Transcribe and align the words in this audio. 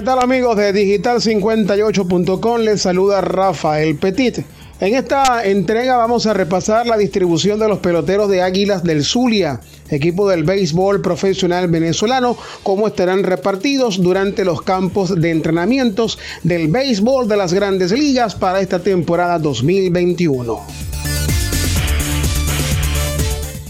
¿Qué 0.00 0.06
tal 0.06 0.20
amigos 0.20 0.56
de 0.56 0.72
Digital58.com? 0.72 2.60
Les 2.62 2.80
saluda 2.80 3.20
Rafael 3.20 3.96
Petit. 3.96 4.38
En 4.80 4.94
esta 4.94 5.44
entrega 5.44 5.98
vamos 5.98 6.24
a 6.24 6.32
repasar 6.32 6.86
la 6.86 6.96
distribución 6.96 7.58
de 7.58 7.68
los 7.68 7.80
peloteros 7.80 8.30
de 8.30 8.40
Águilas 8.40 8.82
del 8.82 9.04
Zulia, 9.04 9.60
equipo 9.90 10.26
del 10.26 10.44
béisbol 10.44 11.02
profesional 11.02 11.68
venezolano, 11.68 12.34
cómo 12.62 12.86
estarán 12.86 13.24
repartidos 13.24 14.00
durante 14.00 14.42
los 14.46 14.62
campos 14.62 15.20
de 15.20 15.32
entrenamientos 15.32 16.18
del 16.44 16.68
béisbol 16.68 17.28
de 17.28 17.36
las 17.36 17.52
grandes 17.52 17.92
ligas 17.92 18.34
para 18.34 18.62
esta 18.62 18.78
temporada 18.78 19.38
2021. 19.38 20.89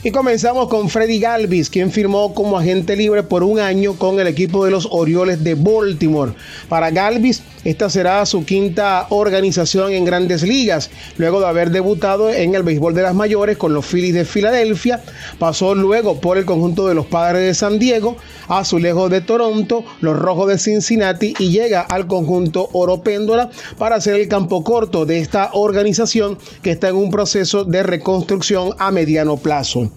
Y 0.03 0.13
comenzamos 0.13 0.69
con 0.69 0.89
Freddy 0.89 1.21
Galvis, 1.21 1.69
quien 1.69 1.91
firmó 1.91 2.33
como 2.33 2.59
agente 2.59 2.97
libre 2.97 3.23
por 3.23 3.43
un 3.43 3.59
año 3.59 3.99
con 3.99 4.19
el 4.19 4.29
equipo 4.29 4.65
de 4.65 4.71
los 4.71 4.89
Orioles 4.91 5.45
de 5.45 5.55
Baltimore. 5.55 6.33
Para 6.71 6.91
Galvis, 6.91 7.43
esta 7.65 7.91
será 7.91 8.25
su 8.25 8.47
quinta 8.47 9.07
organización 9.11 9.93
en 9.93 10.07
grandes 10.07 10.43
ligas, 10.43 10.89
luego 11.19 11.41
de 11.41 11.49
haber 11.49 11.71
debutado 11.71 12.31
en 12.31 12.55
el 12.55 12.63
béisbol 12.63 12.95
de 12.95 13.03
las 13.03 13.15
mayores 13.15 13.59
con 13.59 13.75
los 13.75 13.85
Phillies 13.85 14.15
de 14.15 14.25
Filadelfia, 14.25 15.03
pasó 15.39 15.75
luego 15.75 16.19
por 16.19 16.39
el 16.39 16.47
conjunto 16.47 16.89
de 16.89 16.95
los 16.95 17.05
Padres 17.05 17.43
de 17.43 17.53
San 17.53 17.79
Diego, 17.79 18.17
Azulejos 18.49 19.11
de 19.11 19.21
Toronto, 19.21 19.85
los 20.01 20.19
Rojos 20.19 20.49
de 20.49 20.57
Cincinnati 20.57 21.35
y 21.39 21.51
llega 21.51 21.83
al 21.83 22.07
conjunto 22.07 22.71
Oro 22.73 23.03
Péndola 23.03 23.51
para 23.77 23.97
hacer 23.97 24.15
el 24.15 24.29
campo 24.29 24.65
corto 24.65 25.05
de 25.05 25.19
esta 25.19 25.51
organización 25.53 26.39
que 26.63 26.71
está 26.71 26.89
en 26.89 26.97
un 26.97 27.11
proceso 27.11 27.67
de 27.67 27.83
reconstrucción 27.83 28.71
a 28.79 28.91
mediano 28.91 29.37
plazo. 29.37 29.90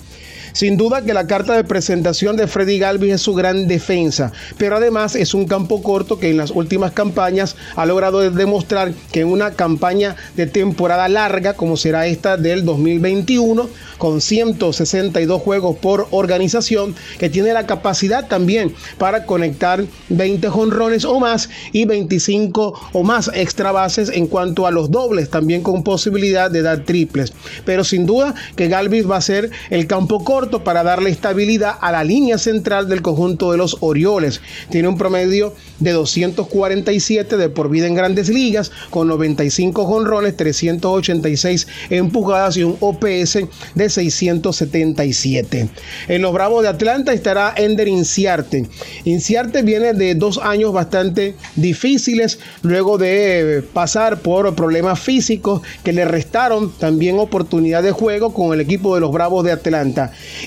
Sin 0.53 0.77
duda 0.77 1.03
que 1.03 1.16
la 1.16 1.25
carta 1.25 1.55
de 1.55 1.63
presentación 1.63 2.38
de 2.38 2.45
Freddy 2.45 2.77
Galvis 2.77 3.13
es 3.13 3.22
su 3.22 3.33
gran 3.33 3.67
defensa, 3.67 4.31
pero 4.59 4.75
además 4.75 5.16
es 5.16 5.33
un 5.33 5.47
campo 5.47 5.81
corto 5.81 6.19
que 6.19 6.30
en 6.30 6.38
las 6.38 6.52
últimas 6.52 6.91
campañas 6.91 7.55
ha 7.75 7.88
logrado 7.88 8.19
demostrar 8.30 8.94
que 9.11 9.21
en 9.21 9.30
una 9.30 9.53
campaña 9.53 10.16
de 10.36 10.45
temporada 10.45 11.09
larga, 11.09 11.55
como 11.55 11.75
será 11.75 12.05
esta 12.05 12.38
del 12.38 12.66
2021, 12.66 13.67
con 13.97 14.21
162 14.21 15.41
juegos 15.41 15.77
por 15.77 16.08
organización, 16.11 16.94
que 17.17 17.30
tiene 17.30 17.52
la 17.53 17.66
capacidad 17.66 18.27
también 18.27 18.75
para 18.99 19.25
conectar 19.25 19.83
20 20.09 20.49
jonrones 20.49 21.03
o 21.03 21.19
más 21.19 21.49
y 21.71 21.86
25 21.86 22.89
o 22.94 23.03
más 23.03 23.31
extra 23.33 23.71
bases 23.71 24.09
en 24.09 24.27
cuanto 24.27 24.67
a 24.67 24.71
los 24.71 24.91
dobles, 24.91 25.31
también 25.31 25.64
con 25.64 25.83
posibilidad 25.83 26.52
de 26.52 26.61
dar 26.61 26.81
triples. 26.81 27.33
Pero 27.66 27.83
sin 27.83 28.05
duda 28.05 28.36
que 28.55 28.67
Galvis 28.67 29.09
va 29.09 29.17
a 29.17 29.21
ser 29.21 29.49
el 29.71 29.83
campo 29.88 30.23
corto 30.23 30.64
para 30.64 30.84
darle 30.84 31.09
estabilidad 31.09 31.76
a 31.81 31.92
la 31.92 32.03
línea 32.03 32.38
central 32.38 32.88
del 32.88 33.02
conjunto 33.02 33.52
de 33.52 33.58
los 33.58 33.78
Orioles. 33.80 34.39
Tiene 34.70 34.88
un 34.88 34.98
promedio 34.98 35.53
de 35.80 35.92
247 35.92 37.38
de 37.38 37.50
por 37.50 37.70
vida 37.70 37.88
en 37.88 37.95
grandes 37.95 38.30
ligas, 38.30 38.72
con 38.89 39.08
95 39.08 39.86
jonrones, 39.86 40.38
386 40.38 41.67
empujadas 41.89 42.56
y 42.58 42.64
un 42.64 42.78
OPS 42.80 43.39
de 43.76 43.89
677. 43.89 45.70
En 46.08 46.22
los 46.22 46.34
Bravos 46.34 46.64
de 46.64 46.70
Atlanta 46.70 47.14
estará 47.14 47.54
Ender 47.58 47.88
Inciarte. 47.88 48.67
Inciarte 49.06 49.64
viene 49.64 49.94
de 49.94 50.16
dos 50.16 50.38
años 50.38 50.72
bastante 50.72 51.36
difíciles, 51.56 52.39
luego 52.61 52.98
de 52.98 53.64
pasar 53.73 54.20
por 54.20 54.54
problemas 54.56 55.00
físicos 55.00 55.61
que 55.84 55.94
le 55.94 56.06
restaron 56.06 56.72
también 56.72 57.20
oportunidad 57.20 57.84
de 57.84 57.92
juego 57.92 58.33
con 58.33 58.54
el 58.54 58.61
equipo 58.61 58.95
de 58.95 59.02
los 59.02 59.11
Bravos 59.11 59.43
de 59.43 59.52
Atlanta 59.52 59.73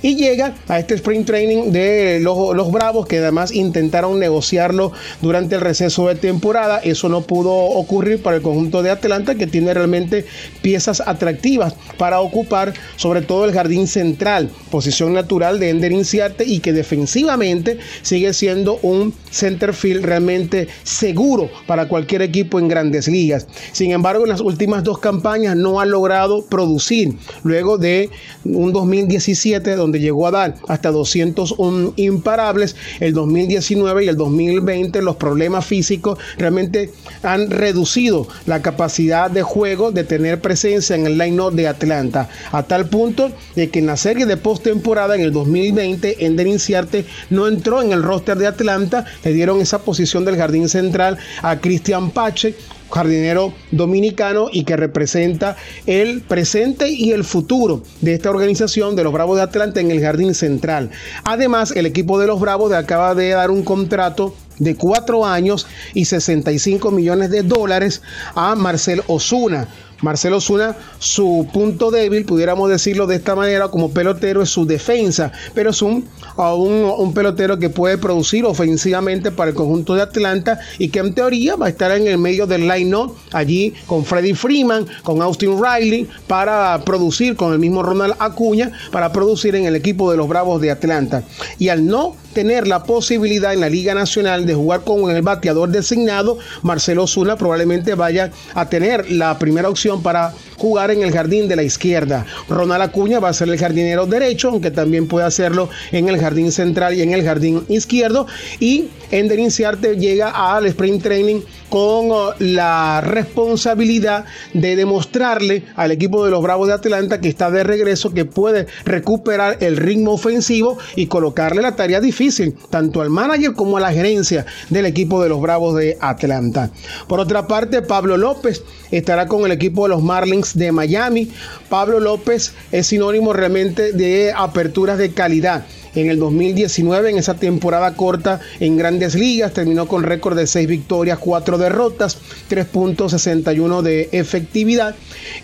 y 0.02 0.14
llega 0.14 0.54
a 0.68 0.78
este 0.78 0.94
sprint 0.94 1.26
training 1.26 1.72
de 1.72 2.20
los, 2.20 2.36
Bravos 2.70 3.06
que 3.06 3.18
además 3.18 3.52
intentaron 3.52 4.18
negociarlo 4.18 4.92
durante 5.20 5.56
el 5.56 5.60
receso 5.60 6.08
de 6.08 6.14
temporada. 6.14 6.78
Eso 6.78 7.08
no 7.08 7.22
pudo 7.22 7.52
ocurrir 7.52 8.22
para 8.22 8.36
el 8.36 8.42
conjunto 8.42 8.82
de 8.82 8.90
Atlanta 8.90 9.34
que 9.34 9.46
tiene 9.46 9.72
realmente 9.74 10.24
piezas 10.62 11.00
atractivas 11.00 11.74
para 11.98 12.20
ocupar 12.20 12.74
sobre 12.96 13.22
todo 13.22 13.44
el 13.44 13.52
jardín 13.52 13.86
central, 13.86 14.50
posición 14.70 15.12
natural 15.12 15.58
de 15.58 15.70
Ender 15.70 15.92
Inciarte 15.92 16.44
y 16.44 16.60
que 16.60 16.72
defensivamente 16.72 17.78
sigue 18.02 18.32
siendo 18.32 18.78
un 18.82 19.14
center 19.30 19.74
field 19.74 20.04
realmente 20.04 20.68
seguro 20.82 21.50
para 21.66 21.88
cualquier 21.88 22.22
equipo 22.22 22.58
en 22.58 22.68
grandes 22.68 23.08
ligas. 23.08 23.46
Sin 23.72 23.92
embargo, 23.92 24.24
en 24.24 24.30
las 24.30 24.40
últimas 24.40 24.84
dos 24.84 24.98
campañas 24.98 25.56
no 25.56 25.80
ha 25.80 25.86
logrado 25.86 26.44
producir 26.46 27.16
luego 27.42 27.78
de 27.78 28.10
un 28.44 28.72
2017 29.16 29.76
donde 29.76 30.00
llegó 30.00 30.26
a 30.26 30.30
dar 30.30 30.54
hasta 30.68 30.90
201 30.90 31.94
imparables, 31.96 32.76
el 33.00 33.12
2019 33.12 34.04
y 34.04 34.08
el 34.08 34.16
2020 34.16 35.02
los 35.02 35.16
problemas 35.16 35.64
físicos 35.64 36.18
realmente 36.36 36.92
han 37.22 37.50
reducido 37.50 38.28
la 38.46 38.62
capacidad 38.62 39.30
de 39.30 39.42
juego 39.42 39.90
de 39.92 40.04
tener 40.04 40.40
presencia 40.40 40.96
en 40.96 41.06
el 41.06 41.18
line-up 41.18 41.52
de 41.52 41.68
Atlanta, 41.68 42.28
a 42.52 42.62
tal 42.62 42.88
punto 42.88 43.30
de 43.54 43.70
que 43.70 43.78
en 43.78 43.86
la 43.86 43.96
serie 43.96 44.26
de 44.26 44.36
postemporada 44.36 45.14
en 45.14 45.22
el 45.22 45.32
2020 45.32 46.26
Ender 46.26 46.46
Inciarte 46.46 47.06
no 47.30 47.48
entró 47.48 47.82
en 47.82 47.92
el 47.92 48.02
roster 48.02 48.36
de 48.36 48.46
Atlanta, 48.46 49.04
le 49.24 49.32
dieron 49.32 49.60
esa 49.60 49.78
posición 49.78 50.24
del 50.24 50.36
jardín 50.36 50.68
central 50.68 51.18
a 51.42 51.58
Christian 51.58 52.10
Pache, 52.10 52.54
jardinero 52.90 53.52
dominicano 53.70 54.48
y 54.52 54.64
que 54.64 54.76
representa 54.76 55.56
el 55.86 56.22
presente 56.22 56.88
y 56.90 57.12
el 57.12 57.24
futuro 57.24 57.82
de 58.00 58.14
esta 58.14 58.30
organización 58.30 58.96
de 58.96 59.04
los 59.04 59.12
Bravos 59.12 59.36
de 59.36 59.42
Atlanta 59.42 59.80
en 59.80 59.90
el 59.90 60.00
Jardín 60.00 60.34
Central. 60.34 60.90
Además, 61.24 61.72
el 61.72 61.86
equipo 61.86 62.18
de 62.18 62.26
los 62.26 62.40
Bravos 62.40 62.72
acaba 62.72 63.14
de 63.14 63.30
dar 63.30 63.50
un 63.50 63.62
contrato 63.62 64.34
de 64.58 64.74
cuatro 64.74 65.26
años 65.26 65.66
y 65.94 66.06
65 66.06 66.90
millones 66.90 67.30
de 67.30 67.42
dólares 67.42 68.02
a 68.34 68.54
Marcel 68.54 69.02
Osuna, 69.06 69.68
Marcelo 70.02 70.40
Zuna, 70.40 70.76
su 70.98 71.48
punto 71.52 71.90
débil, 71.90 72.24
pudiéramos 72.24 72.68
decirlo 72.68 73.06
de 73.06 73.16
esta 73.16 73.34
manera, 73.34 73.68
como 73.68 73.90
pelotero, 73.90 74.42
es 74.42 74.50
su 74.50 74.66
defensa, 74.66 75.32
pero 75.54 75.70
es 75.70 75.82
un, 75.82 76.06
un, 76.36 77.14
pelotero 77.14 77.58
que 77.58 77.70
puede 77.70 77.96
producir 77.96 78.44
ofensivamente 78.44 79.30
para 79.30 79.50
el 79.50 79.56
conjunto 79.56 79.94
de 79.94 80.02
Atlanta 80.02 80.60
y 80.78 80.88
que 80.88 80.98
en 80.98 81.14
teoría 81.14 81.56
va 81.56 81.66
a 81.66 81.68
estar 81.70 81.90
en 81.92 82.06
el 82.06 82.18
medio 82.18 82.46
del 82.46 82.68
line-up 82.68 83.16
allí 83.32 83.72
con 83.86 84.04
Freddie 84.04 84.34
Freeman, 84.34 84.86
con 85.02 85.22
Austin 85.22 85.58
Riley, 85.62 86.08
para 86.26 86.82
producir 86.84 87.36
con 87.36 87.52
el 87.52 87.58
mismo 87.58 87.82
Ronald 87.82 88.14
Acuña, 88.18 88.72
para 88.92 89.12
producir 89.12 89.54
en 89.54 89.64
el 89.64 89.76
equipo 89.76 90.10
de 90.10 90.16
los 90.16 90.28
Bravos 90.28 90.60
de 90.60 90.70
Atlanta. 90.70 91.22
Y 91.58 91.68
al 91.68 91.86
no 91.86 92.16
tener 92.36 92.68
la 92.68 92.82
posibilidad 92.82 93.54
en 93.54 93.60
la 93.60 93.70
Liga 93.70 93.94
Nacional 93.94 94.44
de 94.44 94.54
jugar 94.54 94.82
con 94.82 95.10
el 95.10 95.22
bateador 95.22 95.70
designado, 95.70 96.36
Marcelo 96.60 97.06
Zuna 97.06 97.36
probablemente 97.36 97.94
vaya 97.94 98.30
a 98.52 98.68
tener 98.68 99.10
la 99.10 99.38
primera 99.38 99.70
opción 99.70 100.02
para 100.02 100.34
jugar 100.58 100.90
en 100.90 101.02
el 101.02 101.12
jardín 101.12 101.48
de 101.48 101.56
la 101.56 101.62
izquierda. 101.62 102.26
Ronald 102.50 102.82
Acuña 102.82 103.20
va 103.20 103.30
a 103.30 103.32
ser 103.32 103.48
el 103.48 103.58
jardinero 103.58 104.04
derecho, 104.04 104.50
aunque 104.50 104.70
también 104.70 105.08
puede 105.08 105.24
hacerlo 105.24 105.70
en 105.92 106.10
el 106.10 106.18
jardín 106.18 106.52
central 106.52 106.92
y 106.92 107.00
en 107.00 107.14
el 107.14 107.24
jardín 107.24 107.64
izquierdo. 107.68 108.26
Y 108.60 108.88
Ender 109.10 109.38
Inciarte 109.38 109.96
llega 109.96 110.28
al 110.28 110.66
sprint 110.66 111.02
training 111.02 111.40
con 111.70 112.10
uh, 112.10 112.30
la 112.38 113.00
responsabilidad 113.00 114.26
de 114.52 114.76
demostrarle 114.76 115.64
al 115.74 115.90
equipo 115.90 116.24
de 116.24 116.30
los 116.30 116.42
Bravos 116.42 116.68
de 116.68 116.74
Atlanta 116.74 117.20
que 117.20 117.28
está 117.28 117.50
de 117.50 117.64
regreso, 117.64 118.12
que 118.12 118.26
puede 118.26 118.66
recuperar 118.84 119.56
el 119.60 119.78
ritmo 119.78 120.12
ofensivo 120.12 120.78
y 120.96 121.06
colocarle 121.06 121.62
la 121.62 121.76
tarea 121.76 122.00
difícil 122.00 122.25
tanto 122.70 123.00
al 123.00 123.10
manager 123.10 123.52
como 123.52 123.76
a 123.76 123.80
la 123.80 123.92
gerencia 123.92 124.46
del 124.70 124.86
equipo 124.86 125.22
de 125.22 125.28
los 125.28 125.40
Bravos 125.40 125.76
de 125.76 125.96
Atlanta. 126.00 126.70
Por 127.08 127.20
otra 127.20 127.46
parte, 127.46 127.82
Pablo 127.82 128.16
López 128.16 128.62
estará 128.90 129.26
con 129.26 129.44
el 129.44 129.52
equipo 129.52 129.84
de 129.84 129.90
los 129.90 130.02
Marlins 130.02 130.56
de 130.56 130.72
Miami. 130.72 131.30
Pablo 131.68 132.00
López 132.00 132.52
es 132.72 132.86
sinónimo 132.88 133.32
realmente 133.32 133.92
de 133.92 134.32
aperturas 134.34 134.98
de 134.98 135.12
calidad 135.12 135.66
en 135.96 136.10
el 136.10 136.18
2019, 136.18 137.10
en 137.10 137.18
esa 137.18 137.34
temporada 137.34 137.94
corta 137.94 138.40
en 138.60 138.76
grandes 138.76 139.14
ligas. 139.14 139.52
Terminó 139.52 139.88
con 139.88 140.02
récord 140.02 140.36
de 140.36 140.46
6 140.46 140.68
victorias, 140.68 141.18
4 141.18 141.58
derrotas, 141.58 142.18
3.61 142.50 143.82
de 143.82 144.08
efectividad. 144.12 144.94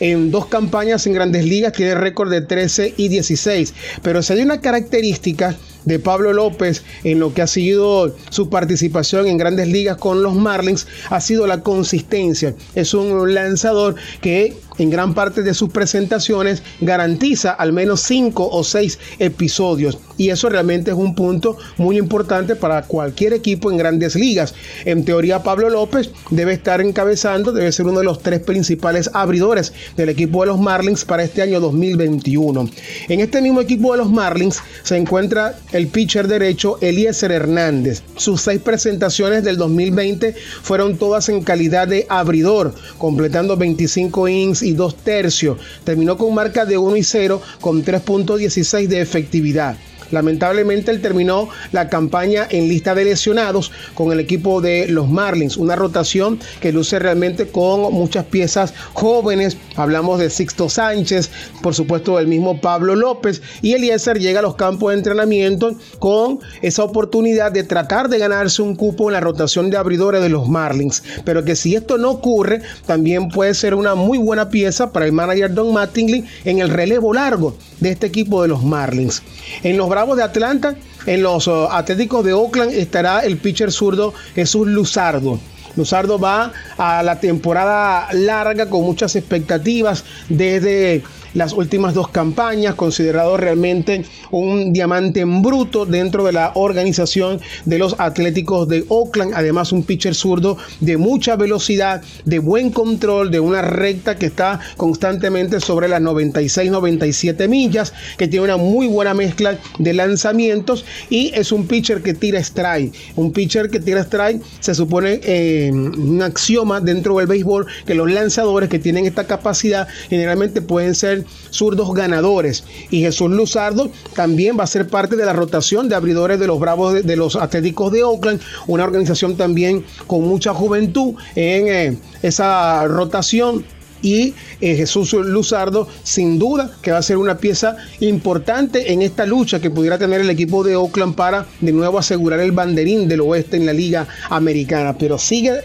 En 0.01 0.31
dos 0.31 0.47
campañas 0.47 1.07
en 1.07 1.15
grandes 1.15 1.45
ligas 1.45 1.73
tiene 1.73 1.95
récord 1.95 2.31
de 2.31 2.43
13 2.43 2.95
y 2.97 3.09
16. 3.09 3.75
Pero 4.03 4.23
si 4.23 4.35
hay 4.35 4.43
una 4.43 4.61
característica 4.61 5.57
de 5.85 5.99
Pablo 5.99 6.33
López 6.33 6.83
en 7.05 7.19
lo 7.19 7.35
que 7.35 7.43
ha 7.43 7.47
sido 7.47 8.15
su 8.31 8.49
participación 8.49 9.27
en 9.27 9.37
grandes 9.37 9.69
ligas 9.69 9.97
con 9.97 10.23
los 10.23 10.35
Marlins 10.35 10.87
ha 11.11 11.21
sido 11.21 11.47
la 11.47 11.63
consistencia. 11.63 12.55
Es 12.75 12.95
un 12.95 13.35
lanzador 13.35 13.97
que 14.21 14.57
en 14.83 14.91
gran 14.91 15.15
parte 15.15 15.43
de 15.43 15.55
sus 15.55 15.71
presentaciones 15.71 16.63
garantiza 16.81 17.53
al 17.53 17.73
menos 17.73 18.01
cinco 18.01 18.49
o 18.51 18.65
seis 18.65 18.99
episodios 19.19 19.99
y 20.17 20.31
eso 20.31 20.49
realmente 20.49 20.91
es 20.91 20.97
un 20.97 21.15
punto 21.15 21.57
muy 21.79 21.99
importante 21.99 22.57
para 22.57 22.83
cualquier 22.83 23.33
equipo 23.33 23.71
en 23.71 23.77
grandes 23.77 24.15
ligas. 24.15 24.55
En 24.85 25.05
teoría 25.05 25.43
Pablo 25.43 25.71
López 25.71 26.11
debe 26.31 26.53
estar 26.53 26.81
encabezando, 26.81 27.53
debe 27.53 27.73
ser 27.73 27.87
uno 27.87 28.01
de 28.01 28.05
los 28.05 28.23
tres 28.23 28.41
principales 28.41 29.11
abridores 29.15 29.73
del 29.97 30.11
equipo 30.11 30.43
de 30.43 30.49
los 30.49 30.61
Marlins 30.61 31.05
para 31.05 31.25
este 31.25 31.43
año 31.43 31.61
2021. 31.61 32.69
En 33.09 33.21
este 33.21 33.41
mismo 33.41 33.61
equipo 33.61 33.93
de 33.93 33.99
los 33.99 34.11
Marlins 34.11 34.61
se 34.83 34.97
encuentra 34.97 35.57
el 35.73 35.89
pitcher 35.89 36.29
derecho 36.29 36.79
Eliezer 36.81 37.33
Hernández. 37.33 38.03
Sus 38.17 38.43
seis 38.43 38.61
presentaciones 38.61 39.45
del 39.45 39.57
2020 39.57 40.35
fueron 40.63 40.97
todas 40.99 41.29
en 41.29 41.43
calidad 41.43 41.89
de 41.89 42.07
abridor, 42.09 42.75
completando 42.99 43.57
25 43.57 44.29
innings 44.29 44.63
y 44.63 44.72
2 44.75 44.97
tercios. 44.97 45.59
Terminó 45.85 46.17
con 46.17 46.35
marca 46.35 46.65
de 46.65 46.79
1 46.79 46.97
y 46.97 47.03
0 47.03 47.41
con 47.61 47.85
3.16 47.85 48.87
de 48.89 49.01
efectividad. 49.01 49.77
Lamentablemente 50.13 50.91
él 50.91 51.03
terminó 51.03 51.49
la 51.73 51.89
campaña 51.89 52.47
en 52.49 52.69
lista 52.69 52.95
de 52.95 53.05
lesionados 53.05 53.73
con 53.95 54.13
el 54.13 54.21
equipo 54.21 54.61
de 54.61 54.87
los 54.89 55.09
Marlins, 55.09 55.57
una 55.57 55.75
rotación 55.75 56.39
que 56.61 56.73
luce 56.73 56.99
realmente 56.99 57.49
con 57.49 57.93
muchas 57.93 58.25
piezas 58.27 58.75
jóvenes. 58.93 59.57
Hablamos 59.77 60.21
de 60.21 60.31
Sixto 60.31 60.69
Sánchez, 60.69 61.31
por 61.63 61.75
supuesto 61.75 62.19
del 62.19 62.29
mismo 62.29 62.61
Pablo 62.61 62.95
López 62.95 63.43
y 63.63 63.73
Eliezer 63.73 64.19
llega 64.19 64.41
a 64.41 64.43
los 64.43 64.57
campos 64.57 64.91
de 64.91 64.99
entrenamiento 64.99 65.75
con 65.99 66.41
esa 66.61 66.85
oportunidad 66.85 67.53
de 67.53 67.65
tratar 67.65 68.09
de 68.09 68.19
ganarse 68.19 68.63
un 68.63 68.77
cupo 68.77 69.09
en 69.09 69.15
la 69.15 69.21
rotación 69.21 69.71
de 69.71 69.77
abridores 69.77 70.23
de 70.23 70.29
los 70.29 70.49
Marlins. 70.49 71.03
Pero 71.25 71.45
que 71.45 71.57
si 71.57 71.75
esto 71.75 71.99
no 71.99 72.11
ocurre, 72.11 72.63
también 72.87 73.29
puede 73.29 73.55
ser 73.55 73.75
una 73.75 73.95
muy 73.95 74.19
buena 74.19 74.51
pieza 74.51 74.93
para 74.93 75.07
el 75.07 75.13
manager 75.13 75.55
Don 75.55 75.73
Mattingly 75.73 76.25
en 76.45 76.59
el 76.59 76.69
relevo 76.69 77.15
largo 77.15 77.57
de 77.81 77.91
este 77.91 78.07
equipo 78.07 78.43
de 78.43 78.49
los 78.49 78.63
Marlins. 78.63 79.23
En 79.63 79.77
los 79.77 79.89
de 80.17 80.23
Atlanta, 80.23 80.75
en 81.07 81.23
los 81.23 81.47
uh, 81.47 81.69
Atléticos 81.71 82.25
de 82.25 82.33
Oakland 82.33 82.73
estará 82.73 83.21
el 83.21 83.39
pitcher 83.39 83.71
zurdo 83.71 84.13
Jesús 84.35 84.67
Luzardo. 84.67 85.39
Luzardo 85.77 86.19
va 86.19 86.53
a 86.77 87.03
la 87.03 87.19
temporada 87.21 88.09
larga 88.13 88.69
con 88.69 88.83
muchas 88.83 89.17
expectativas 89.17 90.05
desde 90.29 91.03
las 91.35 91.53
últimas 91.53 91.95
dos 91.95 92.09
campañas, 92.09 92.75
considerado 92.75 93.37
realmente 93.37 94.05
un 94.31 94.73
diamante 94.73 95.21
en 95.21 95.43
bruto 95.43 95.87
dentro 95.87 96.25
de 96.25 96.33
la 96.33 96.53
organización 96.55 97.41
de 97.65 97.79
los 97.79 97.97
Atléticos 97.99 98.69
de 98.69 98.85
Oakland. 98.89 99.33
Además, 99.35 99.73
un 99.73 99.83
pitcher 99.83 100.15
zurdo 100.15 100.57
de 100.81 100.97
mucha 100.97 101.37
velocidad, 101.37 102.03
de 102.25 102.39
buen 102.39 102.71
control, 102.71 103.31
de 103.31 103.41
una 103.41 103.63
recta 103.63 104.17
que 104.17 104.27
está 104.27 104.61
constantemente 104.77 105.61
sobre 105.61 105.89
las 105.89 106.01
96-97 106.01 107.49
millas, 107.49 107.93
que 108.17 108.29
tiene 108.29 108.45
una 108.45 108.57
muy 108.57 108.87
buena 108.87 109.15
mezcla 109.15 109.59
de 109.79 109.93
lanzamientos 109.93 110.85
y 111.11 111.33
es 111.35 111.53
un 111.53 111.67
pitcher 111.67 112.03
que 112.03 112.15
tira 112.15 112.41
strike. 112.41 112.95
Un 113.17 113.33
pitcher 113.33 113.71
que 113.71 113.81
tira 113.81 114.01
strike 114.03 114.43
se 114.61 114.75
supone 114.75 115.21
eh, 115.23 115.71
un 115.73 116.23
axioma 116.23 116.81
dentro 116.81 117.17
del 117.19 117.27
béisbol 117.27 117.67
que 117.87 117.95
los 117.95 118.11
lanzadores 118.11 118.69
que 118.69 118.79
tienen 118.79 119.07
esta 119.07 119.27
capacidad 119.27 119.89
generalmente 120.09 120.63
pueden 120.63 120.95
ser 120.95 121.22
zurdos 121.51 121.93
ganadores. 121.95 122.65
Y 122.91 123.01
Jesús 123.01 123.31
Luzardo 123.31 123.91
también 124.15 124.59
va 124.59 124.65
a 124.65 124.67
ser 124.67 124.89
parte 124.89 125.17
de 125.17 125.25
la 125.25 125.33
rotación 125.33 125.89
de 125.89 125.95
abridores 125.95 126.39
de 126.39 126.47
los 126.47 126.59
Bravos 126.59 127.05
de, 127.05 127.17
los 127.17 127.37
Atléticos 127.37 127.93
de 127.93 128.03
Oakland, 128.03 128.41
una 128.67 128.85
organización 128.85 129.37
también 129.37 129.85
con 130.07 130.23
mucha 130.23 130.55
juventud 130.55 131.15
en 131.35 131.69
eh, 131.69 131.99
esa 132.23 132.87
rotación 132.87 133.65
y 134.03 134.35
eh, 134.61 134.77
Jesús 134.77 135.13
Luzardo 135.13 135.89
sin 136.03 136.39
duda 136.39 136.71
que 136.83 136.91
va 136.91 136.99
a 136.99 137.03
ser 137.03 137.17
una 137.17 137.39
pieza 137.39 137.77
importante 138.01 138.93
en 138.93 139.01
esta 139.01 139.25
lucha 139.25 139.61
que 139.61 139.71
pudiera 139.71 139.99
tener 139.99 140.21
el 140.21 140.31
equipo 140.31 140.65
de 140.65 140.77
Oakland 140.77 141.15
para 141.15 141.47
de 141.61 141.73
nuevo 141.73 141.99
asegurar 141.99 142.41
el 142.41 142.53
banderín 142.53 143.09
del 143.09 143.21
oeste 143.21 143.57
en 143.57 143.67
la 143.67 143.73
liga 143.73 144.07
americana. 144.29 144.99
Pero 144.99 145.19
sigue 145.19 145.61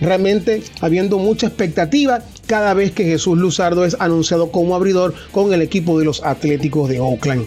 realmente 0.00 0.62
habiendo 0.80 1.18
mucha 1.18 1.46
expectativa 1.48 2.22
cada 2.48 2.74
vez 2.74 2.90
que 2.90 3.04
Jesús 3.04 3.38
Luzardo 3.38 3.84
es 3.84 3.96
anunciado 4.00 4.50
como 4.50 4.74
abridor 4.74 5.14
con 5.30 5.52
el 5.52 5.62
equipo 5.62 5.98
de 5.98 6.06
los 6.06 6.24
Atléticos 6.24 6.88
de 6.88 6.98
Oakland. 6.98 7.46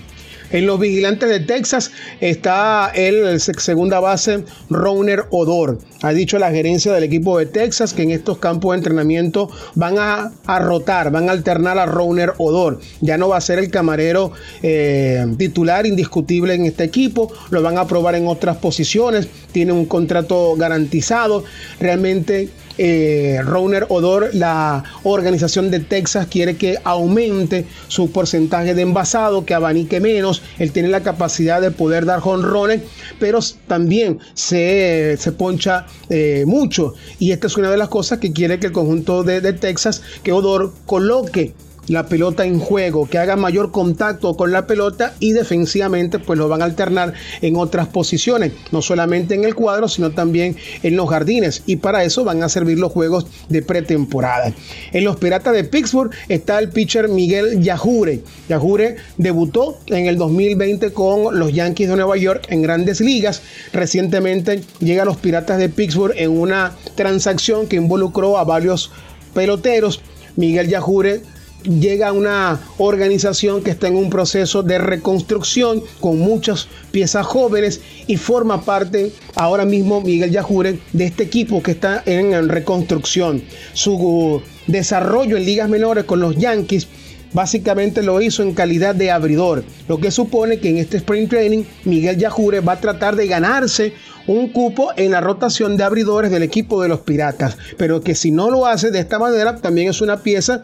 En 0.52 0.68
los 0.68 0.80
vigilantes 0.80 1.30
de 1.30 1.40
Texas 1.40 1.92
está 2.20 2.92
el 2.94 3.40
segunda 3.40 4.02
base 4.02 4.44
Rowner 4.70 5.24
Odor. 5.30 5.80
Ha 6.02 6.12
dicho 6.12 6.38
la 6.40 6.52
gerencia 6.52 6.92
del 6.92 7.06
equipo 7.06 7.40
de 7.40 7.46
Texas 7.46 7.94
que 7.94 8.04
en 8.04 8.12
estos 8.12 8.38
campos 8.38 8.74
de 8.74 8.80
entrenamiento 8.80 9.50
van 9.76 9.96
a, 9.98 10.34
rotar, 10.60 11.10
van 11.10 11.30
a 11.30 11.32
alternar 11.32 11.80
a 11.80 11.86
Rowner 11.86 12.34
Odor. 12.38 12.82
Ya 13.00 13.18
no 13.18 13.30
va 13.30 13.38
a 13.38 13.42
ser 13.42 13.60
el 13.60 13.72
camarero 13.72 14.34
eh, 14.62 15.26
titular 15.38 15.86
indiscutible 15.86 16.54
en 16.54 16.66
este 16.66 16.84
equipo, 16.84 17.32
lo 17.50 17.62
van 17.62 17.78
a 17.78 17.88
probar 17.88 18.16
en 18.16 18.28
otras 18.28 18.58
posiciones. 18.58 19.30
Tiene 19.54 19.72
un 19.72 19.86
contrato 19.86 20.56
garantizado. 20.58 21.46
Realmente 21.80 22.50
eh, 22.84 23.40
Rowner 23.44 23.86
Odor, 23.90 24.32
la 24.34 24.84
organización 25.04 25.70
de 25.70 25.82
Texas 25.82 26.26
quiere 26.26 26.58
que 26.58 26.80
aumente 26.84 27.68
su 27.88 28.12
porcentaje 28.12 28.74
de 28.74 28.82
envasado, 28.82 29.46
que 29.46 29.54
abanique 29.54 30.00
menos. 30.00 30.42
Él 30.58 30.72
tiene 30.72 30.90
la 30.90 31.02
capacidad 31.04 31.62
de 31.62 31.70
poder 31.70 32.06
dar 32.06 32.22
jonrones, 32.22 32.82
pero 33.20 33.38
también 33.68 34.18
se, 34.34 35.16
poncha 35.38 35.86
eh, 36.10 36.44
mucho. 36.48 36.96
Y 37.20 37.34
esta 37.34 37.46
es 37.46 37.56
una 37.56 37.70
de 37.70 37.78
las 37.78 37.90
cosas 37.90 38.18
que 38.18 38.34
quiere 38.34 38.60
que 38.60 38.66
el 38.68 38.74
conjunto 38.74 39.24
de, 39.24 39.42
de 39.42 39.54
Texas, 39.54 40.02
que 40.24 40.32
Odor 40.32 40.74
coloque 40.88 41.54
la 41.92 42.06
pelota 42.06 42.46
en 42.46 42.60
juego, 42.60 43.08
que 43.08 43.18
haga 43.18 43.36
mayor 43.36 43.72
contacto 43.72 44.36
con 44.36 44.52
la 44.52 44.66
pelota 44.66 45.14
y 45.20 45.34
defensivamente 45.34 46.20
pues 46.20 46.40
lo 46.40 46.48
van 46.48 46.62
a 46.62 46.66
alternar 46.66 47.14
en 47.42 47.58
otras 47.58 47.88
posiciones, 47.88 48.54
no 48.72 48.82
solamente 48.82 49.36
en 49.36 49.44
el 49.44 49.56
cuadro, 49.56 49.90
sino 49.90 50.12
también 50.12 50.56
en 50.84 50.96
los 50.96 51.10
jardines 51.10 51.64
y 51.66 51.76
para 51.76 52.04
eso 52.06 52.24
van 52.24 52.44
a 52.44 52.50
servir 52.50 52.80
los 52.80 52.94
juegos 52.94 53.26
de 53.50 53.62
pretemporada. 53.62 54.54
En 54.94 55.04
los 55.04 55.18
Piratas 55.18 55.54
de 55.54 55.66
Pittsburgh 55.66 56.12
está 56.30 56.60
el 56.60 56.70
pitcher 56.70 57.10
Miguel 57.10 57.62
Yajure. 57.62 58.24
Yajure 58.48 58.96
debutó 59.18 59.78
en 59.88 60.06
el 60.06 60.18
2020 60.18 60.94
con 60.94 61.38
los 61.38 61.52
Yankees 61.52 61.90
de 61.90 61.96
Nueva 61.98 62.16
York 62.16 62.46
en 62.50 62.62
grandes 62.62 63.02
ligas. 63.02 63.42
Recientemente 63.74 64.62
llega 64.80 65.04
a 65.04 65.06
los 65.06 65.18
Piratas 65.18 65.58
de 65.58 65.68
Pittsburgh 65.68 66.14
en 66.16 66.32
una 66.32 66.72
transacción 66.96 67.68
que 67.68 67.76
involucró 67.76 68.38
a 68.38 68.46
varios 68.46 68.92
peloteros. 69.34 70.02
Miguel 70.38 70.70
Yajure 70.70 71.22
llega 71.64 72.10
a 72.10 72.12
una 72.12 72.60
organización 72.78 73.62
que 73.62 73.72
está 73.72 73.88
en 73.88 73.96
un 73.96 74.10
proceso 74.10 74.64
de 74.64 74.78
reconstrucción 74.78 75.84
con 76.00 76.20
muchas 76.20 76.68
piezas 76.92 77.26
jóvenes 77.26 77.82
y 78.08 78.18
forma 78.18 78.62
parte 78.62 79.12
ahora 79.36 79.66
mismo 79.66 80.02
Miguel 80.02 80.32
Yajure 80.32 80.80
de 80.94 81.06
este 81.06 81.24
equipo 81.24 81.62
que 81.62 81.72
está 81.72 82.04
en 82.06 82.50
reconstrucción. 82.50 83.44
Su 83.74 84.42
desarrollo 84.68 85.38
en 85.38 85.46
ligas 85.46 85.70
menores 85.70 86.06
con 86.06 86.20
los 86.20 86.36
Yankees 86.36 86.88
básicamente 87.34 88.04
lo 88.04 88.22
hizo 88.22 88.44
en 88.44 88.54
calidad 88.54 88.96
de 88.96 89.12
abridor, 89.12 89.64
lo 89.88 90.00
que 90.00 90.12
supone 90.12 90.60
que 90.60 90.70
en 90.70 90.78
este 90.78 90.98
Spring 90.98 91.30
Training 91.30 91.64
Miguel 91.86 92.18
Yajure 92.18 92.60
va 92.60 92.74
a 92.74 92.80
tratar 92.80 93.16
de 93.16 93.28
ganarse 93.28 93.94
un 94.28 94.50
cupo 94.50 94.92
en 94.98 95.12
la 95.12 95.22
rotación 95.22 95.78
de 95.78 95.84
abridores 95.84 96.32
del 96.32 96.44
equipo 96.44 96.82
de 96.82 96.90
los 96.90 97.02
Piratas, 97.02 97.58
pero 97.78 98.02
que 98.02 98.16
si 98.16 98.32
no 98.32 98.52
lo 98.52 98.66
hace 98.66 98.92
de 98.92 99.00
esta 99.00 99.18
manera 99.18 99.58
también 99.58 99.90
es 99.90 100.02
una 100.02 100.18
pieza 100.18 100.64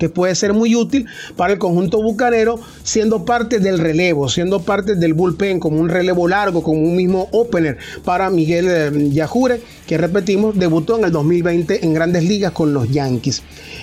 que 0.00 0.08
puede 0.08 0.34
ser 0.34 0.54
muy 0.54 0.74
útil 0.74 1.06
para 1.36 1.52
el 1.52 1.58
conjunto 1.58 2.02
bucanero, 2.02 2.58
siendo 2.82 3.24
parte 3.26 3.60
del 3.60 3.78
relevo, 3.78 4.28
siendo 4.30 4.60
parte 4.60 4.96
del 4.96 5.12
bullpen, 5.12 5.60
como 5.60 5.78
un 5.78 5.90
relevo 5.90 6.26
largo, 6.26 6.62
como 6.62 6.80
un 6.80 6.96
mismo 6.96 7.28
opener 7.32 7.76
para 8.02 8.30
Miguel 8.30 8.66
eh, 8.68 9.10
Yajure, 9.12 9.60
que 9.86 9.98
repetimos, 9.98 10.58
debutó 10.58 10.98
en 10.98 11.04
el 11.04 11.12
2020 11.12 11.84
en 11.84 11.94
grandes 11.94 12.24
ligas 12.24 12.52
con 12.52 12.72
los 12.72 12.90
Yankees. 12.90 13.42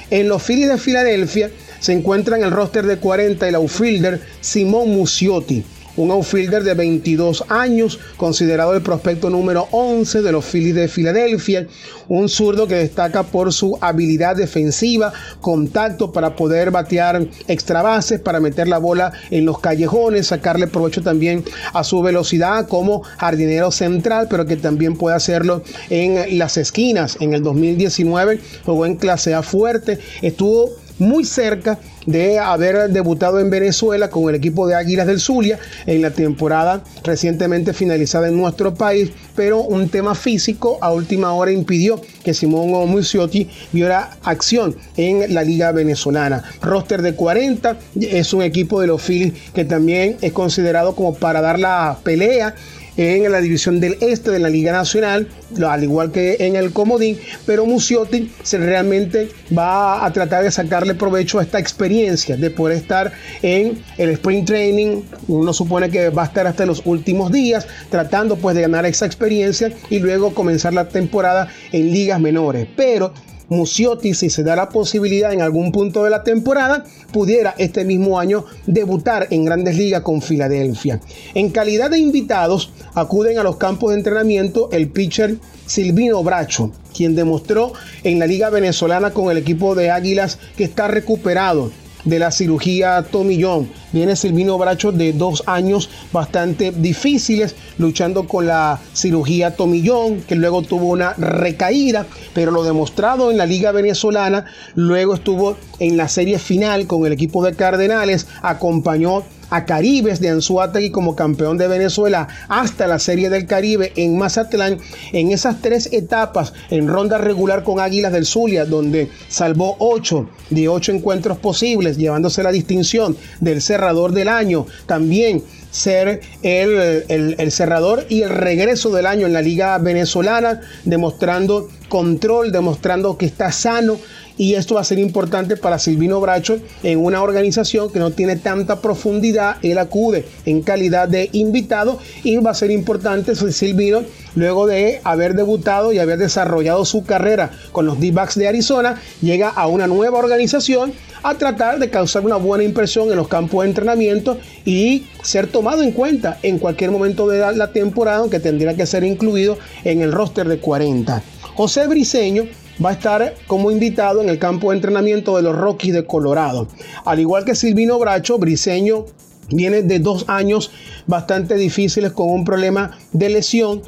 En 0.10 0.28
los 0.28 0.42
Phillies 0.42 0.70
de 0.70 0.78
Filadelfia 0.80 1.52
se 1.80 1.94
encuentra 1.94 2.36
en 2.36 2.44
el 2.44 2.52
roster 2.52 2.86
de 2.88 2.98
40 2.98 3.48
el 3.48 3.56
outfielder 3.56 4.20
Simón 4.42 4.90
Muciotti 4.90 5.64
un 5.98 6.12
outfielder 6.12 6.64
de 6.64 6.74
22 6.74 7.44
años, 7.50 8.00
considerado 8.16 8.74
el 8.74 8.82
prospecto 8.82 9.30
número 9.30 9.68
11 9.72 10.22
de 10.22 10.32
los 10.32 10.46
Phillies 10.46 10.76
de 10.76 10.88
Filadelfia, 10.88 11.68
un 12.08 12.30
zurdo 12.30 12.68
que 12.68 12.76
destaca 12.76 13.24
por 13.24 13.52
su 13.52 13.78
habilidad 13.82 14.36
defensiva, 14.36 15.12
contacto 15.42 16.12
para 16.12 16.36
poder 16.36 16.72
batear 16.72 17.28
extra 17.48 17.82
bases, 17.82 18.20
para 18.20 18.40
meter 18.40 18.68
la 18.68 18.78
bola 18.78 19.12
en 19.30 19.46
los 19.46 19.60
callejones, 19.60 20.28
sacarle 20.28 20.68
provecho 20.68 21.02
también 21.02 21.44
a 21.74 21.84
su 21.84 22.02
velocidad 22.02 22.68
como 22.68 23.02
jardinero 23.02 23.72
central, 23.72 24.28
pero 24.30 24.46
que 24.46 24.56
también 24.56 24.96
puede 24.96 25.16
hacerlo 25.16 25.64
en 25.90 26.38
las 26.38 26.58
esquinas. 26.58 27.18
En 27.20 27.34
el 27.34 27.44
2019 27.44 28.40
jugó 28.66 28.86
en 28.86 28.96
clase 28.96 29.34
A 29.34 29.44
fuerte, 29.44 30.00
estuvo 30.22 30.70
muy 31.00 31.26
cerca 31.26 31.80
de 32.06 32.40
haber 32.40 32.90
debutado 32.90 33.40
en 33.40 33.50
Venezuela 33.50 34.10
con 34.10 34.30
el 34.30 34.36
equipo 34.36 34.66
de 34.66 34.76
Águilas 34.76 35.08
del 35.08 35.20
Zulia 35.20 35.60
en 35.86 36.02
la 36.02 36.12
temporada 36.12 36.84
recientemente 37.04 37.74
finalizada 37.74 38.30
en 38.30 38.38
nuestro 38.38 38.74
país, 38.74 39.12
pero 39.36 39.62
un 39.62 39.90
tema 39.90 40.16
físico 40.16 40.78
a 40.82 40.92
última 40.92 41.34
hora 41.34 41.52
impidió 41.52 42.02
que 42.24 42.34
Simón 42.34 42.70
Muciotti 42.90 43.50
viera 43.74 44.18
acción 44.24 44.76
en 44.96 45.34
la 45.34 45.44
liga 45.44 45.72
venezolana. 45.72 46.44
Roster 46.62 47.02
de 47.02 47.14
40 47.14 47.78
es 48.00 48.34
un 48.34 48.42
equipo 48.42 48.80
de 48.80 48.88
los 48.88 49.02
Phillies 49.02 49.34
que 49.54 49.66
también 49.66 50.18
es 50.22 50.32
considerado 50.32 50.96
como 50.96 51.16
para 51.16 51.42
dar 51.42 51.60
la 51.60 51.98
pelea 52.04 52.56
en 52.98 53.32
la 53.32 53.40
división 53.42 53.80
del 53.80 53.98
este 54.02 54.32
de 54.32 54.40
la 54.40 54.50
Liga 54.50 54.72
Nacional, 54.72 55.28
al 55.66 55.84
igual 55.84 56.12
que 56.12 56.38
en 56.40 56.56
el 56.56 56.74
Comodín, 56.74 57.18
pero 57.46 57.66
Muciotti 57.66 58.32
se 58.44 58.58
realmente 58.58 59.30
va 59.56 60.06
a 60.06 60.12
tratar 60.12 60.44
de 60.44 60.52
sacarle 60.52 60.96
provecho 60.96 61.40
a 61.40 61.44
esta 61.44 61.60
experiencia 61.60 62.36
de 62.36 62.50
poder 62.50 62.78
estar 62.78 63.14
en 63.42 63.82
el 63.98 64.10
sprint 64.12 64.48
training. 64.48 65.02
Uno 65.28 65.54
supone 65.54 65.90
que 65.90 66.10
va 66.10 66.24
a 66.24 66.26
estar 66.26 66.48
hasta 66.48 66.66
los 66.66 66.82
últimos 66.86 67.32
días 67.32 67.68
tratando 67.90 68.36
pues 68.36 68.56
de 68.56 68.64
ganar 68.64 68.86
esa 68.86 69.06
experiencia 69.06 69.72
y 69.90 70.00
luego 70.00 70.34
comenzar 70.34 70.74
la 70.74 70.90
temporada 70.90 71.48
en 71.72 71.92
ligas 71.92 72.20
menores. 72.20 72.68
Pero 72.76 73.14
Muciotti, 73.50 74.14
si 74.14 74.30
se 74.30 74.44
da 74.44 74.56
la 74.56 74.70
posibilidad 74.70 75.32
en 75.32 75.42
algún 75.42 75.72
punto 75.72 76.04
de 76.04 76.10
la 76.10 76.24
temporada, 76.24 76.84
pudiera 77.14 77.56
este 77.58 77.86
mismo 77.86 78.20
año 78.20 78.46
debutar 78.66 79.28
en 79.32 79.46
grandes 79.46 79.78
ligas 79.78 80.02
con 80.02 80.22
Filadelfia. 80.22 81.00
En 81.34 81.50
calidad 81.50 81.90
de 81.90 82.00
invitados, 82.00 82.72
acuden 82.94 83.40
a 83.40 83.44
los 83.44 83.58
campos 83.58 83.92
de 83.92 83.98
entrenamiento 83.98 84.70
el 84.72 84.90
pitcher 84.90 85.38
Silvino 85.66 86.24
Bracho, 86.24 86.72
quien 86.96 87.16
demostró 87.16 87.74
en 88.04 88.20
la 88.20 88.28
liga 88.28 88.50
venezolana 88.50 89.12
con 89.12 89.32
el 89.32 89.38
equipo 89.38 89.76
de 89.76 89.92
Águilas 89.92 90.40
que 90.58 90.64
está 90.64 90.88
recuperado 90.88 91.72
de 92.08 92.20
la 92.20 92.32
cirugía 92.32 93.04
Tomillón. 93.04 93.70
Viene 93.92 94.16
Silvino 94.16 94.58
Bracho 94.58 94.92
de 94.92 95.14
dos 95.14 95.44
años 95.46 95.90
bastante 96.12 96.72
difíciles 96.72 97.56
luchando 97.78 98.28
con 98.28 98.48
la 98.48 98.80
cirugía 98.94 99.56
Tomillón, 99.56 100.22
que 100.22 100.36
luego 100.36 100.62
tuvo 100.62 100.88
una 100.88 101.14
recaída, 101.14 102.06
pero 102.34 102.52
lo 102.52 102.64
demostrado 102.64 103.30
en 103.30 103.38
la 103.38 103.46
liga 103.46 103.72
venezolana, 103.72 104.46
luego 104.76 105.16
estuvo 105.16 105.58
en 105.80 105.98
la 105.98 106.08
serie 106.08 106.40
final 106.40 106.88
con 106.88 107.06
el 107.06 107.14
equipo 107.14 107.44
de 107.44 107.54
Cardenales, 107.54 108.28
acompañó 108.42 109.24
a 109.50 109.66
Caribes 109.66 110.20
de 110.20 110.30
Anzuategui 110.30 110.92
como 110.92 111.16
campeón 111.16 111.58
de 111.58 111.68
Venezuela 111.68 112.28
hasta 112.48 112.88
la 112.88 113.00
Serie 113.00 113.30
del 113.30 113.46
Caribe 113.46 113.94
en 113.96 114.18
Mazatlán, 114.18 114.80
en 115.14 115.32
esas 115.32 115.62
tres 115.62 115.90
etapas 115.92 116.54
en 116.70 116.88
ronda 116.88 117.18
regular 117.18 117.64
con 117.64 117.80
Águilas 117.80 118.12
del 118.12 118.26
Zulia, 118.26 118.66
donde 118.66 119.10
salvó 119.28 119.76
ocho 119.80 120.30
de 120.50 120.68
ocho 120.68 120.92
encuentros 120.92 121.38
posibles, 121.38 121.98
llevándose 121.98 122.44
la 122.44 122.52
distinción 122.52 123.18
del 123.40 123.62
cerrador 123.62 124.12
del 124.12 124.28
año. 124.30 124.66
También 124.86 125.44
ser 125.72 126.22
el, 126.42 127.06
el, 127.38 127.52
cerrador 127.52 128.06
y 128.10 128.22
el 128.24 128.30
regreso 128.30 128.90
del 128.90 129.06
año 129.06 129.28
en 129.28 129.34
la 129.34 129.42
liga 129.42 129.78
venezolana, 129.78 130.62
demostrando 130.86 131.70
control, 131.90 132.52
demostrando 132.52 133.18
que 133.18 133.26
está 133.26 133.52
sano 133.52 133.98
y 134.38 134.54
esto 134.54 134.76
va 134.76 134.82
a 134.82 134.86
ser 134.86 135.00
importante 135.00 135.58
para 135.58 135.80
Silvino 135.80 136.22
Bracho 136.22 136.60
en 136.84 137.04
una 137.04 137.22
organización 137.22 137.92
que 137.92 138.00
no 138.00 138.12
tiene 138.12 138.36
tanta 138.36 138.82
profundidad. 138.82 139.58
Él 139.64 139.78
acude 139.78 140.26
en 140.46 140.62
calidad 140.62 141.08
de 141.08 141.30
invitado 141.34 142.00
y 142.24 142.38
va 142.38 142.52
a 142.52 142.56
ser 142.56 142.72
importante 142.72 143.36
Silvino 143.36 144.04
luego 144.36 144.68
de 144.68 145.02
haber 145.04 145.34
debutado 145.34 145.92
y 145.92 146.00
haber 146.00 146.20
desarrollado 146.20 146.86
su 146.86 147.04
carrera 147.04 147.52
con 147.72 147.86
los 147.86 148.00
D-Backs 148.00 148.36
de 148.36 148.48
Arizona, 148.48 149.02
llega 149.22 149.50
a 149.50 149.68
una 149.68 149.88
nueva 149.88 150.20
organización 150.20 150.94
a 151.24 151.34
tratar 151.36 151.80
de 151.80 151.90
causar 151.90 152.24
una 152.24 152.36
buena 152.36 152.64
impresión 152.64 153.10
en 153.10 153.18
los 153.18 153.28
campos 153.28 153.64
de 153.64 153.70
entrenamiento 153.70 154.38
y 154.64 155.08
ser 155.24 155.48
tomado 155.48 155.82
en 155.82 155.92
cuenta 155.92 156.38
en 156.44 156.60
cualquier 156.60 156.92
momento 156.92 157.28
de 157.28 157.40
la 157.56 157.72
temporada, 157.72 158.20
aunque 158.20 158.40
tendría 158.40 158.76
que 158.76 158.86
ser 158.86 159.04
incluido 159.04 159.58
en 159.84 160.02
el 160.02 160.12
roster 160.12 160.48
de 160.48 160.60
40. 160.60 161.24
José 161.56 161.88
Briseño 161.88 162.44
va 162.84 162.90
a 162.90 162.94
estar 162.94 163.36
como 163.48 163.72
invitado 163.72 164.22
en 164.22 164.30
el 164.30 164.40
campo 164.40 164.70
de 164.70 164.78
entrenamiento 164.78 165.36
de 165.36 165.44
los 165.44 165.56
Rockies 165.56 165.94
de 165.94 166.06
Colorado. 166.06 166.68
Al 167.06 167.20
igual 167.20 167.46
que 167.46 167.56
Silvino 167.56 168.00
Bracho, 168.00 168.38
Briseño 168.38 169.06
viene 169.50 169.82
de 169.82 170.00
dos 170.00 170.26
años 170.28 170.72
bastante 171.06 171.56
difíciles 171.56 172.12
con 172.12 172.30
un 172.30 172.44
problema 172.44 172.98
de 173.14 173.30
lesión 173.30 173.82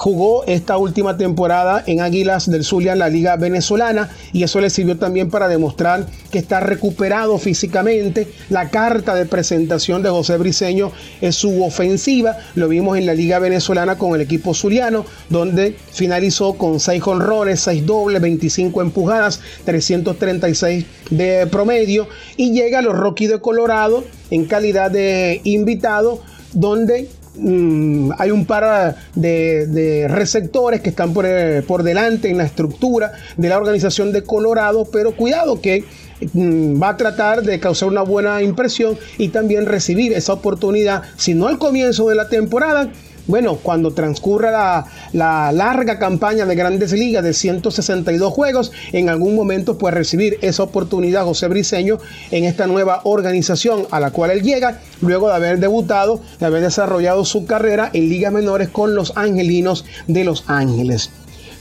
jugó 0.00 0.44
esta 0.46 0.78
última 0.78 1.18
temporada 1.18 1.84
en 1.86 2.00
Águilas 2.00 2.50
del 2.50 2.64
Zulia 2.64 2.94
en 2.94 3.00
la 3.00 3.10
Liga 3.10 3.36
Venezolana 3.36 4.08
y 4.32 4.44
eso 4.44 4.58
le 4.58 4.70
sirvió 4.70 4.96
también 4.96 5.28
para 5.28 5.46
demostrar 5.46 6.06
que 6.30 6.38
está 6.38 6.58
recuperado 6.60 7.36
físicamente. 7.36 8.26
La 8.48 8.70
carta 8.70 9.14
de 9.14 9.26
presentación 9.26 10.02
de 10.02 10.08
José 10.08 10.38
Briceño 10.38 10.90
es 11.20 11.36
su 11.36 11.62
ofensiva. 11.62 12.38
Lo 12.54 12.68
vimos 12.68 12.96
en 12.96 13.04
la 13.04 13.12
Liga 13.12 13.40
Venezolana 13.40 13.98
con 13.98 14.14
el 14.14 14.22
equipo 14.22 14.54
zuliano, 14.54 15.04
donde 15.28 15.76
finalizó 15.92 16.54
con 16.54 16.80
6 16.80 17.02
honrones, 17.06 17.60
6 17.60 17.84
dobles, 17.84 18.22
25 18.22 18.80
empujadas, 18.80 19.42
336 19.66 20.86
de 21.10 21.46
promedio 21.46 22.08
y 22.38 22.52
llega 22.52 22.78
a 22.78 22.82
los 22.82 22.96
Rockies 22.96 23.28
de 23.28 23.40
Colorado 23.40 24.02
en 24.30 24.46
calidad 24.46 24.90
de 24.90 25.42
invitado, 25.44 26.22
donde 26.54 27.10
Mm, 27.36 28.10
hay 28.18 28.32
un 28.32 28.44
par 28.44 28.96
de, 29.14 30.06
receptores 30.10 30.80
que 30.80 30.90
están 30.90 31.14
eh, 31.24 31.62
por, 31.66 31.82
delante 31.84 32.28
en 32.28 32.38
la 32.38 32.44
estructura 32.44 33.12
de 33.36 33.48
la 33.48 33.56
organización 33.56 34.12
de 34.12 34.24
Colorado, 34.24 34.84
pero 34.90 35.14
cuidado 35.14 35.60
que 35.60 35.84
mm, 36.32 36.82
va 36.82 36.90
a 36.90 36.96
tratar 36.96 37.42
de 37.42 37.60
causar 37.60 37.88
una 37.88 38.02
buena 38.02 38.42
impresión 38.42 38.98
y 39.16 39.28
también 39.28 39.66
recibir 39.66 40.12
esa 40.12 40.32
oportunidad, 40.32 41.02
si 41.16 41.34
no 41.34 41.46
al 41.46 41.58
comienzo 41.58 42.08
de 42.08 42.16
la 42.16 42.28
temporada, 42.28 42.90
bueno, 43.30 43.56
cuando 43.56 43.92
transcurra 43.92 44.84
la, 45.12 45.52
larga 45.52 45.98
campaña 45.98 46.46
de 46.46 46.54
grandes 46.54 46.92
ligas 46.92 47.24
de 47.24 47.32
162 47.32 48.32
juegos, 48.32 48.72
en 48.92 49.08
algún 49.08 49.34
momento 49.34 49.78
puede 49.78 49.94
recibir 49.94 50.38
esa 50.42 50.64
oportunidad 50.64 51.24
José 51.24 51.48
Briceño 51.48 51.98
en 52.30 52.44
esta 52.44 52.66
nueva 52.66 53.00
organización 53.04 53.86
a 53.90 54.00
la 54.00 54.10
cual 54.10 54.30
él 54.32 54.42
llega 54.42 54.80
luego 55.00 55.28
de 55.28 55.34
haber 55.34 55.58
debutado, 55.58 56.20
de 56.38 56.46
haber 56.46 56.62
desarrollado 56.62 57.24
su 57.24 57.46
carrera 57.46 57.90
en 57.92 58.08
ligas 58.08 58.32
menores 58.32 58.68
con 58.68 58.94
los 58.94 59.16
Angelinos 59.16 59.84
de 60.06 60.24
Los 60.24 60.44
Ángeles. 60.46 61.10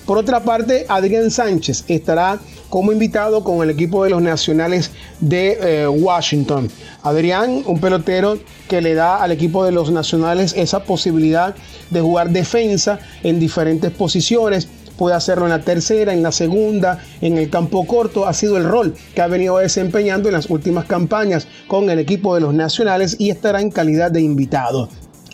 Por 0.09 0.17
otra 0.17 0.39
parte, 0.39 0.87
Adrián 0.89 1.29
Sánchez 1.29 1.83
estará 1.87 2.39
como 2.71 2.91
invitado 2.91 3.43
con 3.43 3.61
el 3.61 3.69
equipo 3.69 4.03
de 4.03 4.09
los 4.09 4.23
Nacionales 4.23 4.89
de 5.19 5.83
eh, 5.83 5.87
Washington. 5.87 6.67
Adrián, 7.03 7.61
un 7.67 7.79
pelotero 7.79 8.39
que 8.67 8.81
le 8.81 8.95
da 8.95 9.21
al 9.21 9.31
equipo 9.31 9.63
de 9.63 9.71
los 9.71 9.91
Nacionales 9.91 10.55
esa 10.57 10.83
posibilidad 10.83 11.53
de 11.91 12.01
jugar 12.01 12.31
defensa 12.31 12.97
en 13.21 13.39
diferentes 13.39 13.91
posiciones 13.91 14.67
puede 14.97 15.15
hacerlo 15.15 15.45
en 15.45 15.51
la 15.51 15.61
tercera, 15.61 16.11
en 16.11 16.23
la 16.23 16.31
segunda, 16.31 17.03
en 17.21 17.37
el 17.37 17.51
campo 17.51 17.85
corto. 17.85 18.25
Ha 18.25 18.33
sido 18.33 18.57
el 18.57 18.63
rol 18.63 18.95
que 19.13 19.21
ha 19.21 19.27
venido 19.27 19.59
desempeñando 19.59 20.27
en 20.27 20.33
las 20.33 20.49
últimas 20.49 20.85
campañas 20.85 21.47
con 21.67 21.87
el 21.91 21.99
equipo 21.99 22.33
de 22.33 22.41
los 22.41 22.55
nacionales 22.55 23.15
y 23.19 23.29
estará 23.29 23.61
en 23.61 23.69
calidad 23.69 24.09
de 24.09 24.21
invitado. 24.21 24.89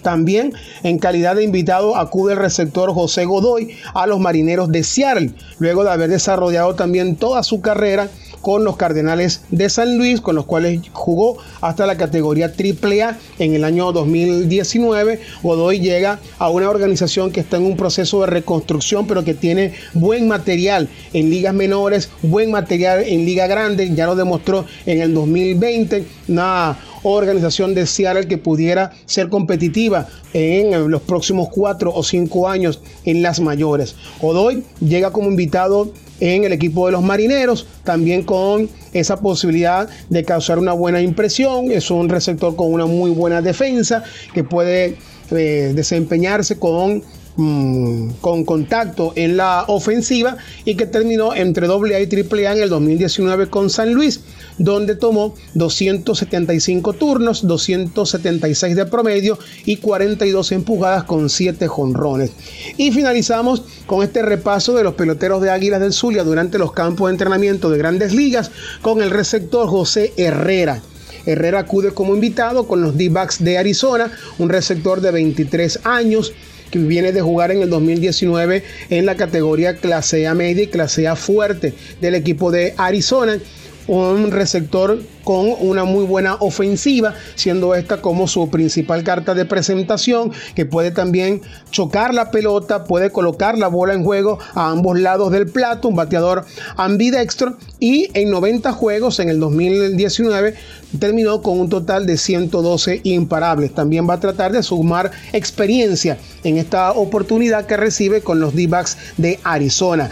También 0.05 0.53
en 0.83 0.99
calidad 0.99 1.35
de 1.35 1.43
invitado 1.43 1.95
acude 1.95 2.33
el 2.33 2.39
receptor 2.39 2.93
José 2.93 3.25
Godoy 3.25 3.75
a 3.95 4.05
los 4.05 4.19
Marineros 4.19 4.71
de 4.71 4.83
Seattle, 4.83 5.31
luego 5.57 5.83
de 5.83 5.89
haber 5.89 6.11
desarrollado 6.11 6.75
también 6.75 7.15
toda 7.15 7.41
su 7.41 7.59
carrera 7.59 8.07
con 8.45 8.63
los 8.63 8.77
Cardenales 8.77 9.41
de 9.49 9.71
San 9.71 9.97
Luis, 9.97 10.21
con 10.21 10.35
los 10.35 10.45
cuales 10.45 10.79
jugó 10.91 11.39
hasta 11.61 11.87
la 11.87 11.97
categoría 11.97 12.53
AAA 12.55 13.17
en 13.39 13.55
el 13.55 13.63
año 13.63 13.91
2019. 13.91 15.19
Godoy 15.41 15.79
llega 15.79 16.19
a 16.37 16.51
una 16.51 16.69
organización 16.69 17.31
que 17.31 17.39
está 17.39 17.57
en 17.57 17.63
un 17.63 17.75
proceso 17.75 18.21
de 18.21 18.27
reconstrucción, 18.27 19.07
pero 19.07 19.23
que 19.23 19.33
tiene 19.33 19.73
buen 19.95 20.27
material 20.27 20.89
en 21.13 21.31
ligas 21.31 21.55
menores, 21.55 22.11
buen 22.21 22.51
material 22.51 23.01
en 23.07 23.25
liga 23.25 23.47
grande, 23.47 23.95
ya 23.95 24.05
lo 24.05 24.15
demostró 24.15 24.65
en 24.85 25.01
el 25.01 25.15
2020, 25.15 26.05
una 26.27 26.77
organización 27.01 27.73
de 27.73 27.87
Seattle 27.87 28.27
que 28.27 28.37
pudiera 28.37 28.91
ser 29.07 29.29
competitiva 29.29 30.07
en 30.33 30.91
los 30.91 31.01
próximos 31.01 31.49
cuatro 31.51 31.91
o 31.95 32.03
cinco 32.03 32.47
años 32.47 32.79
en 33.05 33.23
las 33.23 33.39
mayores. 33.39 33.95
Godoy 34.21 34.63
llega 34.81 35.11
como 35.11 35.29
invitado 35.29 35.91
en 36.19 36.43
el 36.43 36.53
equipo 36.53 36.85
de 36.85 36.93
los 36.93 37.03
marineros, 37.03 37.67
también 37.83 38.23
con 38.23 38.69
esa 38.93 39.19
posibilidad 39.19 39.89
de 40.09 40.23
causar 40.23 40.59
una 40.59 40.73
buena 40.73 41.01
impresión. 41.01 41.71
Es 41.71 41.91
un 41.91 42.09
receptor 42.09 42.55
con 42.55 42.71
una 42.71 42.85
muy 42.85 43.11
buena 43.11 43.41
defensa 43.41 44.03
que 44.33 44.43
puede 44.43 44.97
eh, 45.31 45.71
desempeñarse 45.75 46.59
con 46.59 47.03
Mm, 47.37 48.11
con 48.21 48.45
contacto 48.45 49.11
en 49.17 49.35
la 49.35 49.65
ofensiva 49.67 50.37
y 50.63 50.75
que 50.75 50.85
terminó 50.85 51.35
entre 51.35 51.67
AA 51.67 51.99
y 51.99 52.07
AAA 52.07 52.53
en 52.53 52.63
el 52.63 52.69
2019 52.69 53.49
con 53.49 53.69
San 53.69 53.93
Luis, 53.93 54.21
donde 54.57 54.95
tomó 54.95 55.35
275 55.53 56.93
turnos, 56.93 57.45
276 57.45 58.77
de 58.77 58.85
promedio 58.85 59.37
y 59.65 59.75
42 59.77 60.53
empujadas 60.53 61.03
con 61.03 61.29
7 61.29 61.67
jonrones. 61.67 62.31
Y 62.77 62.93
finalizamos 62.93 63.63
con 63.85 64.01
este 64.01 64.21
repaso 64.21 64.73
de 64.73 64.85
los 64.85 64.93
peloteros 64.93 65.41
de 65.41 65.49
Águilas 65.49 65.81
del 65.81 65.91
Zulia 65.91 66.23
durante 66.23 66.57
los 66.57 66.71
campos 66.71 67.09
de 67.09 67.15
entrenamiento 67.15 67.69
de 67.69 67.77
grandes 67.77 68.13
ligas 68.13 68.49
con 68.81 69.01
el 69.01 69.09
receptor 69.09 69.67
José 69.67 70.13
Herrera. 70.15 70.81
Herrera 71.25 71.59
acude 71.59 71.91
como 71.91 72.15
invitado 72.15 72.65
con 72.65 72.81
los 72.81 72.97
D-Backs 72.97 73.43
de 73.43 73.57
Arizona, 73.57 74.09
un 74.37 74.47
receptor 74.47 75.01
de 75.01 75.11
23 75.11 75.81
años 75.83 76.31
viene 76.75 77.11
de 77.11 77.21
jugar 77.21 77.51
en 77.51 77.61
el 77.61 77.69
2019 77.69 78.63
en 78.89 79.05
la 79.05 79.15
categoría 79.15 79.75
clase 79.75 80.27
A 80.27 80.33
media 80.33 80.63
y 80.63 80.67
clase 80.67 81.07
A 81.07 81.15
fuerte 81.15 81.73
del 82.01 82.15
equipo 82.15 82.51
de 82.51 82.73
Arizona 82.77 83.39
un 83.87 84.31
receptor 84.31 84.99
con 85.23 85.47
una 85.59 85.83
muy 85.83 86.05
buena 86.05 86.35
ofensiva, 86.35 87.15
siendo 87.35 87.75
esta 87.75 88.01
como 88.01 88.27
su 88.27 88.49
principal 88.49 89.03
carta 89.03 89.33
de 89.33 89.45
presentación, 89.45 90.31
que 90.55 90.65
puede 90.65 90.91
también 90.91 91.41
chocar 91.71 92.13
la 92.13 92.31
pelota, 92.31 92.83
puede 92.83 93.11
colocar 93.11 93.57
la 93.57 93.67
bola 93.67 93.93
en 93.93 94.03
juego 94.03 94.39
a 94.53 94.69
ambos 94.69 94.99
lados 94.99 95.31
del 95.31 95.47
plato, 95.47 95.87
un 95.87 95.95
bateador 95.95 96.45
ambidextro 96.77 97.57
y 97.79 98.09
en 98.13 98.29
90 98.29 98.71
juegos 98.71 99.19
en 99.19 99.29
el 99.29 99.39
2019 99.39 100.55
terminó 100.99 101.41
con 101.41 101.59
un 101.59 101.69
total 101.69 102.05
de 102.05 102.17
112 102.17 103.01
imparables. 103.03 103.73
También 103.73 104.07
va 104.09 104.15
a 104.15 104.19
tratar 104.19 104.51
de 104.51 104.63
sumar 104.63 105.11
experiencia 105.33 106.17
en 106.43 106.57
esta 106.57 106.91
oportunidad 106.91 107.65
que 107.65 107.77
recibe 107.77 108.21
con 108.21 108.39
los 108.39 108.55
D-backs 108.55 108.97
de 109.17 109.39
Arizona. 109.43 110.09